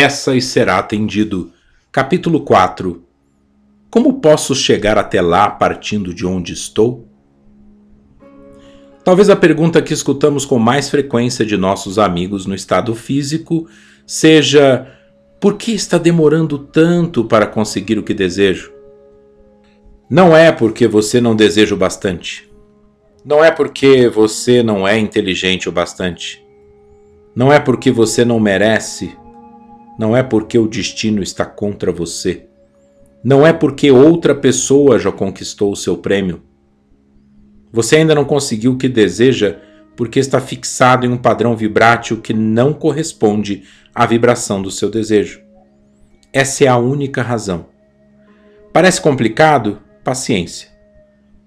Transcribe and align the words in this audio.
Peça 0.00 0.36
e 0.36 0.40
será 0.40 0.78
atendido. 0.78 1.50
Capítulo 1.90 2.42
4 2.42 3.02
Como 3.90 4.20
posso 4.20 4.54
chegar 4.54 4.96
até 4.96 5.20
lá 5.20 5.50
partindo 5.50 6.14
de 6.14 6.24
onde 6.24 6.52
estou? 6.52 7.08
Talvez 9.02 9.28
a 9.28 9.34
pergunta 9.34 9.82
que 9.82 9.92
escutamos 9.92 10.46
com 10.46 10.56
mais 10.56 10.88
frequência 10.88 11.44
de 11.44 11.56
nossos 11.56 11.98
amigos 11.98 12.46
no 12.46 12.54
estado 12.54 12.94
físico 12.94 13.68
seja: 14.06 14.86
por 15.40 15.56
que 15.56 15.72
está 15.72 15.98
demorando 15.98 16.60
tanto 16.60 17.24
para 17.24 17.48
conseguir 17.48 17.98
o 17.98 18.04
que 18.04 18.14
desejo? 18.14 18.72
Não 20.08 20.36
é 20.36 20.52
porque 20.52 20.86
você 20.86 21.20
não 21.20 21.34
deseja 21.34 21.74
o 21.74 21.78
bastante. 21.78 22.48
Não 23.24 23.44
é 23.44 23.50
porque 23.50 24.08
você 24.08 24.62
não 24.62 24.86
é 24.86 24.96
inteligente 24.96 25.68
o 25.68 25.72
bastante. 25.72 26.40
Não 27.34 27.52
é 27.52 27.58
porque 27.58 27.90
você 27.90 28.24
não 28.24 28.38
merece 28.38 29.18
não 29.98 30.16
é 30.16 30.22
porque 30.22 30.56
o 30.56 30.68
destino 30.68 31.20
está 31.20 31.44
contra 31.44 31.90
você. 31.90 32.46
Não 33.22 33.44
é 33.44 33.52
porque 33.52 33.90
outra 33.90 34.32
pessoa 34.32 34.96
já 34.96 35.10
conquistou 35.10 35.72
o 35.72 35.76
seu 35.76 35.98
prêmio. 35.98 36.40
Você 37.72 37.96
ainda 37.96 38.14
não 38.14 38.24
conseguiu 38.24 38.72
o 38.72 38.78
que 38.78 38.88
deseja 38.88 39.58
porque 39.96 40.20
está 40.20 40.40
fixado 40.40 41.04
em 41.04 41.08
um 41.08 41.18
padrão 41.18 41.56
vibrátil 41.56 42.20
que 42.20 42.32
não 42.32 42.72
corresponde 42.72 43.64
à 43.92 44.06
vibração 44.06 44.62
do 44.62 44.70
seu 44.70 44.88
desejo. 44.88 45.40
Essa 46.32 46.64
é 46.64 46.68
a 46.68 46.76
única 46.76 47.20
razão. 47.20 47.66
Parece 48.72 49.00
complicado? 49.00 49.80
Paciência. 50.04 50.68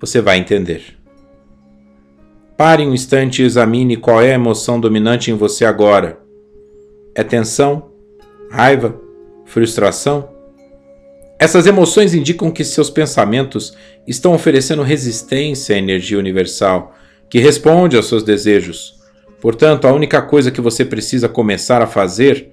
Você 0.00 0.20
vai 0.20 0.38
entender. 0.38 0.98
Pare 2.56 2.84
um 2.84 2.92
instante 2.92 3.40
e 3.40 3.44
examine 3.44 3.96
qual 3.96 4.20
é 4.20 4.32
a 4.32 4.34
emoção 4.34 4.80
dominante 4.80 5.30
em 5.30 5.34
você 5.34 5.64
agora. 5.64 6.20
É 7.14 7.22
tensão? 7.22 7.91
Raiva, 8.52 9.00
frustração. 9.46 10.28
Essas 11.38 11.66
emoções 11.66 12.14
indicam 12.14 12.50
que 12.50 12.62
seus 12.62 12.90
pensamentos 12.90 13.74
estão 14.06 14.34
oferecendo 14.34 14.82
resistência 14.82 15.74
à 15.74 15.78
energia 15.78 16.18
universal, 16.18 16.94
que 17.30 17.38
responde 17.38 17.96
aos 17.96 18.06
seus 18.06 18.22
desejos. 18.22 19.00
Portanto, 19.40 19.88
a 19.88 19.92
única 19.92 20.20
coisa 20.20 20.50
que 20.50 20.60
você 20.60 20.84
precisa 20.84 21.30
começar 21.30 21.80
a 21.80 21.86
fazer 21.86 22.52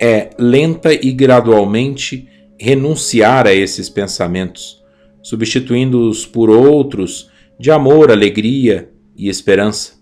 é 0.00 0.30
lenta 0.38 0.92
e 0.92 1.12
gradualmente 1.12 2.26
renunciar 2.58 3.46
a 3.46 3.52
esses 3.52 3.90
pensamentos, 3.90 4.82
substituindo-os 5.22 6.24
por 6.24 6.48
outros 6.48 7.30
de 7.60 7.70
amor, 7.70 8.10
alegria 8.10 8.90
e 9.14 9.28
esperança. 9.28 9.92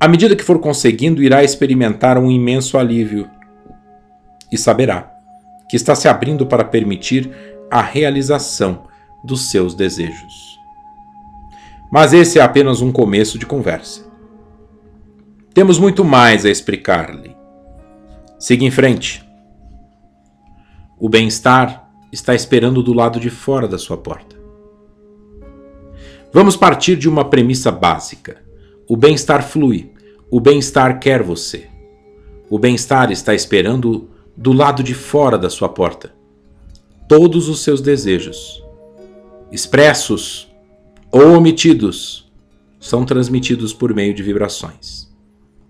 À 0.00 0.08
medida 0.08 0.34
que 0.34 0.42
for 0.42 0.58
conseguindo, 0.58 1.22
irá 1.22 1.44
experimentar 1.44 2.16
um 2.16 2.30
imenso 2.30 2.78
alívio 2.78 3.28
e 4.50 4.58
saberá 4.58 5.12
que 5.68 5.76
está 5.76 5.94
se 5.94 6.08
abrindo 6.08 6.46
para 6.46 6.64
permitir 6.64 7.30
a 7.70 7.80
realização 7.80 8.84
dos 9.22 9.50
seus 9.50 9.74
desejos. 9.74 10.58
Mas 11.90 12.12
esse 12.12 12.38
é 12.38 12.42
apenas 12.42 12.80
um 12.80 12.90
começo 12.90 13.38
de 13.38 13.46
conversa. 13.46 14.04
Temos 15.54 15.78
muito 15.78 16.04
mais 16.04 16.44
a 16.44 16.50
explicar-lhe. 16.50 17.36
Siga 18.38 18.64
em 18.64 18.70
frente. 18.70 19.24
O 20.98 21.08
bem-estar 21.08 21.88
está 22.12 22.34
esperando 22.34 22.82
do 22.82 22.92
lado 22.92 23.18
de 23.18 23.30
fora 23.30 23.66
da 23.66 23.78
sua 23.78 23.96
porta. 23.96 24.36
Vamos 26.32 26.56
partir 26.56 26.96
de 26.96 27.08
uma 27.08 27.24
premissa 27.24 27.72
básica. 27.72 28.36
O 28.88 28.96
bem-estar 28.96 29.42
flui. 29.42 29.92
O 30.30 30.40
bem-estar 30.40 31.00
quer 31.00 31.22
você. 31.22 31.68
O 32.48 32.58
bem-estar 32.58 33.10
está 33.10 33.34
esperando 33.34 34.08
do 34.40 34.54
lado 34.54 34.82
de 34.82 34.94
fora 34.94 35.36
da 35.36 35.50
sua 35.50 35.68
porta. 35.68 36.14
Todos 37.06 37.46
os 37.46 37.62
seus 37.62 37.82
desejos, 37.82 38.64
expressos 39.52 40.50
ou 41.12 41.34
omitidos, 41.34 42.32
são 42.80 43.04
transmitidos 43.04 43.74
por 43.74 43.94
meio 43.94 44.14
de 44.14 44.22
vibrações. 44.22 45.12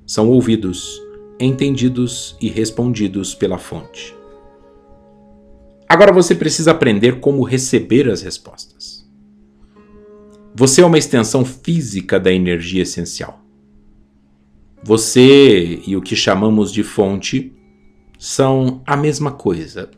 São 0.07 0.29
ouvidos, 0.29 1.03
entendidos 1.41 2.37
e 2.41 2.49
respondidos 2.49 3.35
pela 3.35 3.59
fonte. 3.59 4.15
Agora 5.89 6.13
você 6.13 6.33
precisa 6.33 6.71
aprender 6.71 7.19
como 7.19 7.43
receber 7.43 8.09
as 8.09 8.23
respostas. 8.23 9.05
Você 10.55 10.81
é 10.81 10.87
uma 10.87 10.99
extensão 10.99 11.45
física 11.45 12.21
da 12.21 12.33
energia 12.33 12.83
essencial. 12.83 13.41
Você 14.81 15.83
e 15.85 15.97
o 15.97 16.01
que 16.01 16.15
chamamos 16.15 16.73
de 16.73 16.85
fonte 16.85 17.57
são 18.21 18.83
a 18.87 18.99
mesma 18.99 19.33
coisa. 19.33 19.91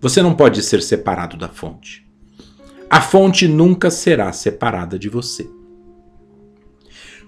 Você 0.00 0.22
não 0.22 0.34
pode 0.34 0.62
ser 0.62 0.80
separado 0.80 1.36
da 1.36 1.46
fonte. 1.46 2.10
A 2.88 2.98
fonte 2.98 3.46
nunca 3.46 3.90
será 3.90 4.32
separada 4.32 4.98
de 4.98 5.10
você. 5.10 5.46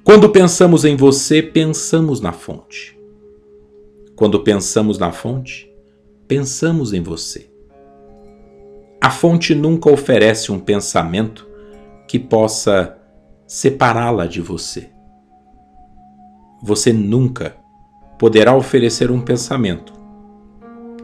Quando 0.02 0.30
pensamos 0.30 0.86
em 0.86 0.96
você, 0.96 1.42
pensamos 1.42 2.22
na 2.22 2.32
fonte. 2.32 2.98
Quando 4.16 4.42
pensamos 4.42 4.96
na 4.96 5.12
fonte, 5.12 5.70
pensamos 6.26 6.94
em 6.94 7.02
você. 7.02 7.50
A 8.98 9.10
fonte 9.10 9.54
nunca 9.54 9.92
oferece 9.92 10.50
um 10.50 10.58
pensamento 10.58 11.46
que 12.08 12.18
possa 12.18 12.96
separá-la 13.46 14.24
de 14.26 14.40
você. 14.40 14.88
Você 16.62 16.94
nunca 16.94 17.62
poderá 18.24 18.56
oferecer 18.56 19.10
um 19.10 19.20
pensamento 19.20 19.92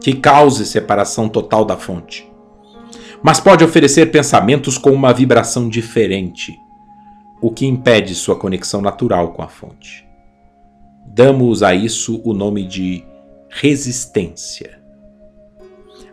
que 0.01 0.11
cause 0.11 0.65
separação 0.65 1.29
total 1.29 1.63
da 1.63 1.77
fonte, 1.77 2.27
mas 3.21 3.39
pode 3.39 3.63
oferecer 3.63 4.07
pensamentos 4.07 4.75
com 4.75 4.89
uma 4.89 5.13
vibração 5.13 5.69
diferente, 5.69 6.57
o 7.39 7.51
que 7.51 7.67
impede 7.67 8.15
sua 8.15 8.35
conexão 8.35 8.81
natural 8.81 9.33
com 9.33 9.43
a 9.43 9.47
fonte. 9.47 10.03
Damos 11.05 11.61
a 11.61 11.75
isso 11.75 12.19
o 12.25 12.33
nome 12.33 12.65
de 12.65 13.05
resistência. 13.51 14.79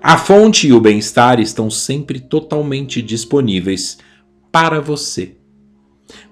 A 0.03 0.19
fonte 0.19 0.69
e 0.69 0.75
o 0.75 0.81
bem-estar 0.81 1.41
estão 1.41 1.71
sempre 1.71 2.21
totalmente 2.21 3.01
disponíveis 3.01 3.97
para 4.53 4.79
você. 4.79 5.39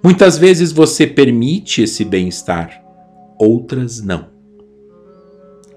Muitas 0.02 0.36
vezes 0.36 0.70
você 0.70 1.06
permite 1.06 1.80
esse 1.80 2.04
bem-estar, 2.04 2.84
outras 3.38 4.02
não. 4.02 4.35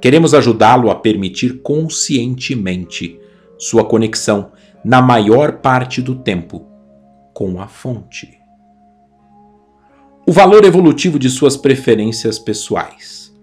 Queremos 0.01 0.33
ajudá-lo 0.33 0.89
a 0.89 0.95
permitir 0.95 1.61
conscientemente 1.61 3.19
sua 3.57 3.83
conexão 3.83 4.51
na 4.83 5.01
maior 5.01 5.57
parte 5.57 6.01
do 6.01 6.15
tempo 6.15 6.65
com 7.33 7.61
a 7.61 7.67
fonte. 7.67 8.39
O 10.25 10.31
valor 10.31 10.63
evolutivo 10.63 11.17
de 11.19 11.29
suas 11.29 11.57
preferências 11.57 12.39
pessoais. 12.39 13.33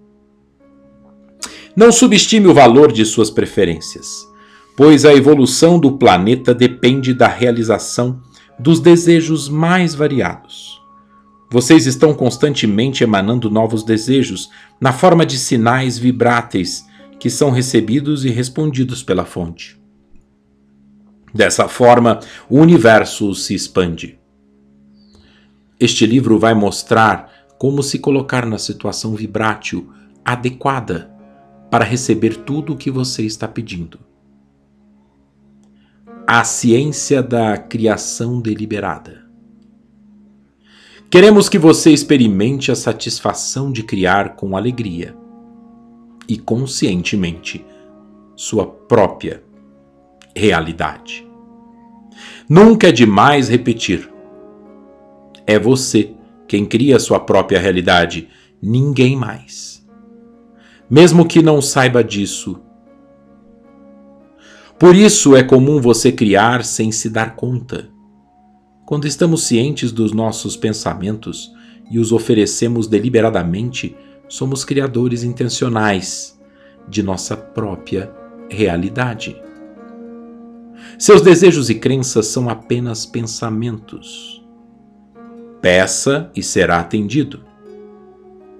Não 1.74 1.92
subestime 1.92 2.46
o 2.46 2.54
valor 2.54 2.90
de 2.90 3.04
suas 3.04 3.30
preferências, 3.30 4.26
pois 4.76 5.04
a 5.04 5.14
evolução 5.14 5.78
do 5.78 5.98
planeta 5.98 6.54
depende 6.54 7.12
da 7.12 7.28
realização 7.28 8.22
dos 8.58 8.80
desejos 8.80 9.48
mais 9.48 9.94
variados. 9.94 10.80
Vocês 11.50 11.86
estão 11.86 12.12
constantemente 12.12 13.04
emanando 13.04 13.48
novos 13.48 13.84
desejos 13.84 14.50
na 14.80 14.92
forma 14.92 15.24
de 15.24 15.38
sinais 15.38 15.96
vibráteis 15.96 16.84
que 17.20 17.30
são 17.30 17.50
recebidos 17.50 18.24
e 18.24 18.30
respondidos 18.30 19.02
pela 19.02 19.24
fonte. 19.24 19.80
Dessa 21.32 21.68
forma, 21.68 22.20
o 22.48 22.58
universo 22.58 23.34
se 23.34 23.54
expande. 23.54 24.18
Este 25.78 26.06
livro 26.06 26.38
vai 26.38 26.54
mostrar 26.54 27.30
como 27.58 27.82
se 27.82 27.98
colocar 27.98 28.46
na 28.46 28.58
situação 28.58 29.14
vibrátil 29.14 29.92
adequada 30.24 31.10
para 31.70 31.84
receber 31.84 32.36
tudo 32.38 32.72
o 32.72 32.76
que 32.76 32.90
você 32.90 33.22
está 33.22 33.46
pedindo. 33.46 34.00
A 36.26 36.42
ciência 36.42 37.22
da 37.22 37.56
criação 37.56 38.40
deliberada. 38.40 39.25
Queremos 41.08 41.48
que 41.48 41.58
você 41.58 41.92
experimente 41.92 42.72
a 42.72 42.74
satisfação 42.74 43.70
de 43.70 43.84
criar 43.84 44.34
com 44.34 44.56
alegria 44.56 45.16
e 46.28 46.36
conscientemente 46.36 47.64
sua 48.34 48.66
própria 48.66 49.42
realidade. 50.34 51.26
Nunca 52.48 52.88
é 52.88 52.92
demais 52.92 53.48
repetir. 53.48 54.10
É 55.46 55.60
você 55.60 56.12
quem 56.48 56.66
cria 56.66 56.98
sua 56.98 57.20
própria 57.20 57.60
realidade, 57.60 58.28
ninguém 58.60 59.16
mais. 59.16 59.86
Mesmo 60.90 61.24
que 61.24 61.40
não 61.40 61.62
saiba 61.62 62.02
disso. 62.02 62.60
Por 64.76 64.94
isso 64.96 65.36
é 65.36 65.42
comum 65.42 65.80
você 65.80 66.10
criar 66.10 66.64
sem 66.64 66.90
se 66.90 67.08
dar 67.08 67.36
conta 67.36 67.95
quando 68.86 69.04
estamos 69.08 69.42
cientes 69.42 69.90
dos 69.90 70.12
nossos 70.12 70.56
pensamentos 70.56 71.52
e 71.90 71.98
os 71.98 72.12
oferecemos 72.12 72.86
deliberadamente, 72.86 73.96
somos 74.28 74.64
criadores 74.64 75.24
intencionais, 75.24 76.40
de 76.88 77.02
nossa 77.02 77.36
própria 77.36 78.12
realidade. 78.48 79.36
Seus 80.96 81.20
desejos 81.20 81.68
e 81.68 81.74
crenças 81.74 82.26
são 82.26 82.48
apenas 82.48 83.04
pensamentos. 83.04 84.40
Peça 85.60 86.30
e 86.36 86.40
será 86.40 86.78
atendido. 86.78 87.40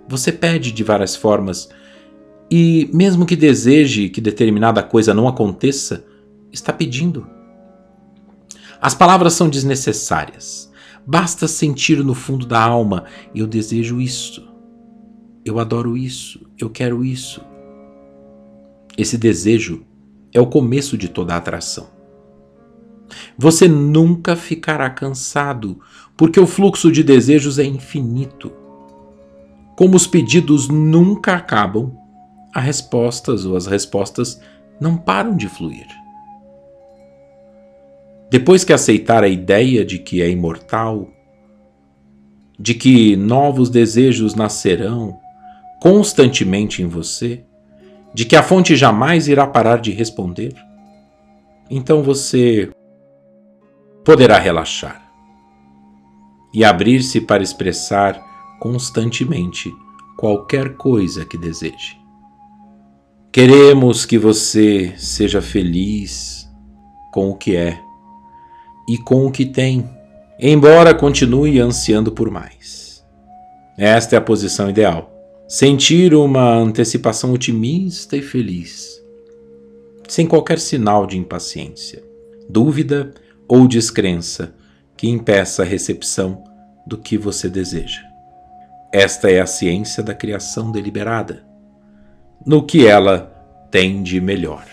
Você 0.09 0.33
pede 0.33 0.73
de 0.73 0.83
várias 0.83 1.15
formas 1.15 1.69
e, 2.51 2.91
mesmo 2.93 3.27
que 3.27 3.37
deseje 3.37 4.09
que 4.09 4.21
determinada 4.21 4.83
coisa 4.83 5.15
não 5.15 5.29
aconteça, 5.29 6.05
está 6.53 6.73
pedindo. 6.73 7.36
As 8.81 8.95
palavras 8.95 9.33
são 9.33 9.49
desnecessárias. 9.49 10.71
Basta 11.07 11.47
sentir 11.47 12.03
no 12.05 12.15
fundo 12.15 12.47
da 12.47 12.61
alma: 12.61 13.05
eu 13.35 13.47
desejo 13.47 14.01
isso, 14.01 14.49
eu 15.45 15.59
adoro 15.59 15.97
isso, 15.97 16.41
eu 16.59 16.69
quero 16.69 17.05
isso. 17.05 17.41
Esse 18.99 19.17
desejo 19.17 19.85
é 20.33 20.41
o 20.41 20.47
começo 20.47 20.97
de 20.99 21.09
toda 21.09 21.35
a 21.35 21.37
atração. 21.37 21.89
Você 23.39 23.69
nunca 23.69 24.35
ficará 24.35 24.91
cansado, 24.91 25.79
porque 26.17 26.41
o 26.41 26.47
fluxo 26.47 26.91
de 26.91 27.03
desejos 27.03 27.59
é 27.59 27.65
infinito. 27.65 28.51
Como 29.77 29.95
os 29.95 30.07
pedidos 30.07 30.69
nunca 30.69 31.35
acabam, 31.35 31.93
as 32.55 32.65
respostas 32.65 33.45
ou 33.45 33.57
as 33.57 33.67
respostas 33.67 34.41
não 34.81 34.97
param 34.97 35.37
de 35.37 35.49
fluir. 35.49 35.87
Depois 38.37 38.65
que 38.65 38.73
aceitar 38.75 39.25
a 39.25 39.29
ideia 39.29 39.83
de 39.83 39.99
que 39.99 40.21
é 40.21 40.29
imortal, 40.29 41.09
de 42.59 42.75
que 42.75 43.17
novos 43.17 43.71
desejos 43.71 44.35
nascerão 44.35 45.19
constantemente 45.81 46.83
em 46.83 46.87
você, 46.87 47.43
de 48.13 48.27
que 48.27 48.37
a 48.37 48.43
fonte 48.43 48.77
jamais 48.77 49.27
irá 49.27 49.47
parar 49.47 49.79
de 49.79 49.91
responder, 49.91 50.53
então 51.71 52.03
você 52.03 52.69
poderá 54.05 54.39
relaxar 54.39 55.11
e 56.53 56.63
abrir-se 56.63 57.23
para 57.23 57.43
expressar 57.43 58.23
constantemente 58.61 59.73
qualquer 60.19 60.77
coisa 60.77 61.25
que 61.25 61.39
deseje. 61.39 61.99
Queremos 63.33 64.05
que 64.05 64.19
você 64.19 64.93
seja 64.99 65.41
feliz 65.41 66.47
com 67.11 67.31
o 67.31 67.35
que 67.35 67.57
é 67.57 67.86
e 68.89 68.99
com 68.99 69.27
o 69.27 69.31
que 69.31 69.45
tem, 69.45 69.89
embora 70.39 70.95
continue 70.95 71.61
ansiando 71.61 72.13
por 72.13 72.31
mais. 72.31 73.05
Esta 73.77 74.17
é 74.17 74.19
a 74.19 74.23
posição 74.23 74.71
ideal. 74.71 75.13
Sentir 75.49 76.15
uma 76.15 76.57
antecipação 76.57 77.33
otimista 77.33 78.17
e 78.17 78.23
feliz, 78.23 79.01
sem 80.09 80.27
qualquer 80.27 80.59
sinal 80.59 81.07
de 81.07 81.19
impaciência, 81.19 82.03
dúvida 82.49 83.13
ou 83.49 83.69
descrença 83.69 84.55
que 84.97 85.09
impeça 85.09 85.63
a 85.63 85.67
recepção 85.67 86.43
do 86.87 86.97
que 86.97 87.19
você 87.19 87.49
deseja. 87.49 88.03
Esta 88.93 89.31
é 89.31 89.41
a 89.41 89.47
ciência 89.47 90.03
da 90.03 90.15
criação 90.15 90.73
deliberada, 90.73 91.45
no 92.45 92.65
que 92.65 92.87
ela 92.87 93.33
tem 93.71 94.03
de 94.03 94.21
melhor. 94.21 94.65